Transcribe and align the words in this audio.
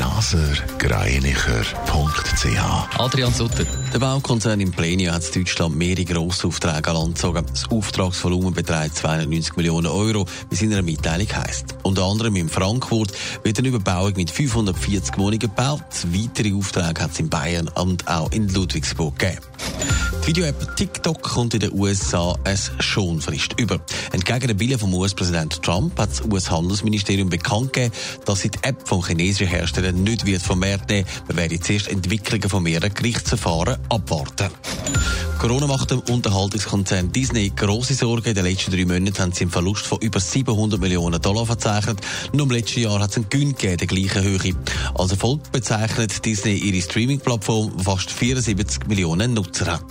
blasergreinicher.ch 0.00 2.98
Adrian 2.98 3.34
Sutter. 3.34 3.66
Der 3.92 3.98
Baukonzern 3.98 4.58
Implenio 4.58 5.12
hat 5.12 5.36
in 5.36 5.44
Deutschland 5.44 5.76
mehrere 5.76 6.06
grosse 6.06 6.46
Aufträge 6.46 6.90
angezogen. 6.90 7.44
Das 7.46 7.70
Auftragsvolumen 7.70 8.54
beträgt 8.54 8.96
290 8.96 9.56
Millionen 9.56 9.88
Euro, 9.88 10.24
wie 10.48 10.54
es 10.54 10.62
in 10.62 10.72
einer 10.72 10.80
Mitteilung 10.80 11.28
heisst. 11.30 11.74
Unter 11.82 12.04
anderem 12.04 12.36
in 12.36 12.48
Frankfurt 12.48 13.12
wird 13.42 13.58
eine 13.58 13.68
Überbauung 13.68 14.14
mit 14.16 14.30
540 14.30 15.18
Wohnungen 15.18 15.38
gebaut. 15.38 15.82
Weitere 16.04 16.54
Aufträge 16.54 17.02
hat 17.02 17.10
es 17.10 17.20
in 17.20 17.28
Bayern 17.28 17.68
und 17.68 18.08
auch 18.08 18.32
in 18.32 18.48
Ludwigsburg 18.48 19.18
gegeben. 19.18 19.44
Die 20.22 20.26
Video-App 20.28 20.76
TikTok 20.76 21.22
kommt 21.22 21.54
in 21.54 21.60
den 21.60 21.72
USA 21.72 22.36
es 22.44 22.70
schon 22.78 23.20
Frist 23.20 23.58
über. 23.58 23.80
Entgegen 24.12 24.48
der 24.48 24.60
Wille 24.60 24.78
vom 24.78 24.92
US-Präsident 24.94 25.62
Trump 25.62 25.98
hat 25.98 26.10
das 26.10 26.22
US-Handelsministerium 26.22 27.30
bekannt 27.30 27.72
gegeben, 27.72 27.94
dass 28.26 28.40
sie 28.40 28.50
die 28.50 28.58
App 28.62 28.86
vom 28.86 29.04
chinesischen 29.04 29.48
Hersteller 29.48 29.92
nicht 29.92 30.26
wird 30.26 30.42
vermehrt 30.42 30.88
nehmen. 30.88 31.08
Man 31.26 31.38
werde 31.38 31.58
zuerst 31.58 31.88
Entwicklungen 31.88 32.48
von 32.48 32.62
mehreren 32.62 32.92
Gerichtsverfahren 32.92 33.78
abwarten. 33.88 34.50
Corona 35.40 35.66
macht 35.66 35.90
dem 35.90 36.00
Unterhaltungskonzern 36.00 37.12
Disney 37.12 37.50
große 37.56 37.94
Sorgen. 37.94 38.28
In 38.28 38.34
den 38.34 38.44
letzten 38.44 38.72
drei 38.72 38.84
Monaten 38.84 39.18
haben 39.18 39.32
sie 39.32 39.44
einen 39.44 39.50
Verlust 39.50 39.86
von 39.86 39.98
über 40.00 40.20
700 40.20 40.78
Millionen 40.78 41.18
Dollar 41.18 41.46
verzeichnet. 41.46 41.98
Nur 42.34 42.44
im 42.44 42.50
letzten 42.50 42.80
Jahr 42.80 43.00
hat 43.00 43.08
es 43.08 43.16
einen 43.16 43.30
Gewinn 43.30 43.54
gegeben, 43.54 43.78
der 43.78 43.86
gleichen 43.86 44.22
Höhe. 44.22 44.54
Als 44.94 45.12
Erfolg 45.12 45.50
bezeichnet 45.50 46.26
Disney 46.26 46.56
ihre 46.56 46.82
Streaming-Plattform, 46.82 47.72
die 47.74 47.84
fast 47.84 48.10
74 48.10 48.86
Millionen 48.86 49.32
Nutzer 49.32 49.72
hat. 49.72 49.84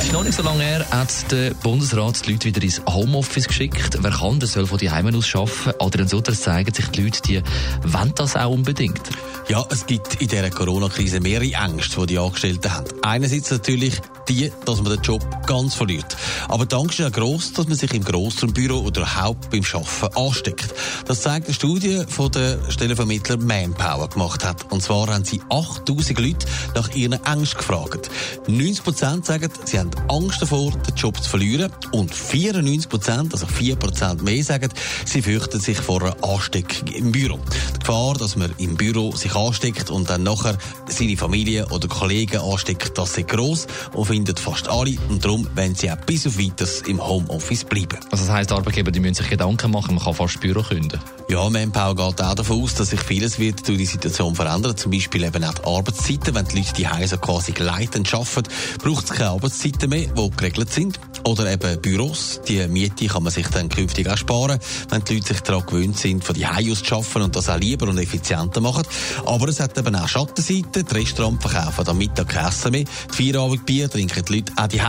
Es 0.00 0.06
ist 0.06 0.12
noch 0.12 0.24
nicht 0.24 0.34
so 0.34 0.42
lange 0.42 0.64
her, 0.64 0.84
hat 0.90 1.30
der 1.30 1.54
Bundesrat 1.54 2.26
die 2.26 2.32
Leute 2.32 2.46
wieder 2.46 2.64
ins 2.64 2.82
Homeoffice 2.90 3.46
geschickt. 3.46 3.96
Wer 4.00 4.10
kann, 4.10 4.40
der 4.40 4.48
soll 4.48 4.66
von 4.66 4.78
die 4.78 4.90
Heimen 4.90 5.14
aus 5.14 5.32
arbeiten. 5.36 5.72
Adrian 5.78 6.08
Sutter 6.08 6.32
zeigen 6.32 6.74
sich 6.74 6.88
die 6.88 7.02
Leute, 7.02 7.22
die 7.22 7.42
wollen 7.84 8.12
das 8.16 8.34
auch 8.34 8.50
unbedingt. 8.50 9.02
Ja, 9.46 9.62
es 9.70 9.84
gibt 9.84 10.22
in 10.22 10.28
dieser 10.28 10.48
Corona-Krise 10.48 11.20
mehrere 11.20 11.52
Ängste, 11.52 12.00
die 12.00 12.14
die 12.14 12.18
Angestellten 12.18 12.72
haben. 12.72 12.86
Einerseits 13.02 13.50
natürlich 13.50 14.00
die, 14.26 14.50
dass 14.64 14.80
man 14.82 14.94
den 14.94 15.02
Job 15.02 15.22
ganz 15.46 15.74
verliert. 15.74 16.16
Aber 16.48 16.66
die 16.66 16.74
Angst 16.74 17.00
ist 17.00 17.06
auch 17.06 17.12
gross, 17.12 17.52
dass 17.52 17.68
man 17.68 17.76
sich 17.76 17.92
im 17.94 18.04
Grossraumbüro 18.04 18.78
oder 18.78 19.02
überhaupt 19.02 19.50
beim 19.50 19.62
Arbeiten 19.72 20.16
ansteckt. 20.16 20.74
Das 21.06 21.22
zeigt 21.22 21.46
eine 21.46 21.54
Studie 21.54 22.04
von 22.08 22.30
der 22.30 22.58
Stellenvermittler 22.70 23.36
Manpower 23.36 24.08
gemacht 24.08 24.44
hat. 24.44 24.70
Und 24.72 24.82
zwar 24.82 25.08
haben 25.08 25.24
sie 25.24 25.40
8000 25.50 26.18
Leute 26.18 26.46
nach 26.74 26.94
ihren 26.94 27.12
Ängsten 27.24 27.58
gefragt. 27.58 28.10
90 28.46 28.84
Prozent 28.84 29.26
sagen, 29.26 29.50
sie 29.64 29.78
haben 29.78 29.90
Angst 30.08 30.42
davor, 30.42 30.72
den 30.72 30.94
Job 30.94 31.22
zu 31.22 31.28
verlieren. 31.28 31.72
Und 31.92 32.14
94 32.14 32.88
Prozent, 32.88 33.32
also 33.32 33.46
4 33.46 33.76
Prozent 33.76 34.22
mehr, 34.22 34.42
sagen, 34.42 34.70
sie 35.04 35.22
fürchten 35.22 35.60
sich 35.60 35.78
vor 35.78 36.02
einer 36.02 36.16
Ansteckung 36.24 36.88
im 36.88 37.12
Büro. 37.12 37.38
Die 37.74 37.78
Gefahr, 37.80 38.14
dass 38.14 38.36
man 38.36 38.52
im 38.58 38.76
Büro 38.76 39.12
sich 39.12 39.34
ansteckt 39.34 39.90
und 39.90 40.10
dann 40.10 40.22
nachher 40.22 40.56
seine 40.88 41.16
Familie 41.16 41.66
oder 41.68 41.88
Kollegen 41.88 42.38
ansteckt, 42.38 42.96
das 42.98 43.16
ist 43.16 43.28
gross 43.28 43.66
und 43.92 44.06
findet 44.06 44.40
fast 44.40 44.68
alle. 44.68 44.96
Und 45.08 45.24
darum 45.34 45.56
wollen 45.56 45.74
sie 45.74 45.90
auch 45.90 45.96
bis 45.96 46.26
auf 46.26 46.38
weiteres 46.38 46.82
im 46.82 47.04
Homeoffice 47.04 47.64
bleiben. 47.64 47.98
Also 48.10 48.24
das 48.24 48.30
heisst, 48.30 48.52
Arbeitgeber 48.52 48.90
die 48.90 49.00
müssen 49.00 49.14
sich 49.14 49.30
Gedanken 49.30 49.70
machen, 49.70 49.94
man 49.94 50.04
kann 50.04 50.14
fast 50.14 50.34
das 50.34 50.40
Büro 50.40 50.62
künden. 50.62 51.00
Ja, 51.28 51.48
Manpower 51.48 51.94
geht 51.94 52.22
auch 52.22 52.34
davon 52.34 52.62
aus, 52.62 52.74
dass 52.74 52.90
sich 52.90 53.00
vieles 53.00 53.38
wird 53.38 53.66
durch 53.66 53.78
die 53.78 53.86
Situation 53.86 54.34
verändern. 54.34 54.76
Zum 54.76 54.92
Beispiel 54.92 55.24
eben 55.24 55.44
auch 55.44 55.54
die 55.54 55.64
Arbeitszeiten. 55.64 56.34
Wenn 56.34 56.44
die 56.46 56.58
Leute 56.58 56.72
die 56.74 56.88
Hause 56.88 57.18
quasi 57.18 57.52
gleitend 57.52 58.12
arbeiten, 58.12 58.50
braucht 58.82 59.04
es 59.04 59.10
keine 59.10 59.30
Arbeitszeiten 59.30 59.90
mehr, 59.90 60.06
die 60.06 60.30
geregelt 60.30 60.72
sind. 60.72 61.00
Oder 61.24 61.50
eben 61.50 61.80
Büros. 61.80 62.40
Die 62.46 62.66
Miete 62.68 63.06
kann 63.06 63.22
man 63.22 63.32
sich 63.32 63.46
dann 63.48 63.68
künftig 63.68 64.08
auch 64.08 64.16
sparen, 64.16 64.58
wenn 64.90 65.04
die 65.04 65.14
Leute 65.14 65.28
sich 65.28 65.40
daran 65.40 65.66
gewöhnt 65.66 65.98
sind, 65.98 66.22
von 66.22 66.34
die 66.34 66.46
aus 66.46 66.82
zu 66.82 66.94
arbeiten 66.94 67.22
und 67.22 67.36
das 67.36 67.48
auch 67.48 67.58
lieber 67.58 67.88
und 67.88 67.98
effizienter 67.98 68.60
machen. 68.60 68.84
Aber 69.24 69.48
es 69.48 69.60
hat 69.60 69.76
eben 69.78 69.96
auch 69.96 70.08
Schattenseiten. 70.08 70.84
Die 70.86 70.94
Restaurants 70.94 71.44
verkaufen 71.44 71.88
am 71.88 71.98
Mittag 71.98 72.28
kein 72.28 72.46
Essen 72.46 72.72
mehr. 72.72 72.84
Die 72.84 73.16
Feierabendbier 73.16 73.90
trinken 73.90 74.24
die 74.24 74.34
Leute 74.34 74.52
auch 74.56 74.68
die 74.68 74.80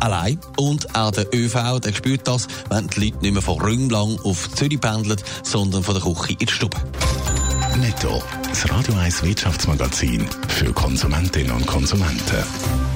allein. 0.00 0.38
Und 0.56 0.94
auch 0.96 1.10
der 1.10 1.26
ÖV, 1.34 1.80
der 1.80 1.92
spürt 1.92 2.26
das, 2.26 2.48
wenn 2.70 2.88
die 2.88 3.06
Leute 3.06 3.18
nicht 3.22 3.32
mehr 3.32 3.42
von 3.42 3.60
Rünglang 3.60 4.18
auf 4.24 4.50
Zürich 4.54 4.80
pendeln, 4.80 5.20
sondern 5.42 5.82
von 5.82 5.94
der 5.94 6.02
Küche 6.02 6.32
in 6.32 6.46
die 6.46 6.52
Stube. 6.52 6.76
Netto, 7.76 8.22
das 8.48 8.70
Radio 8.70 8.94
1 8.94 9.22
Wirtschaftsmagazin 9.22 10.26
für 10.48 10.72
Konsumentinnen 10.72 11.52
und 11.52 11.66
Konsumenten. 11.66 12.95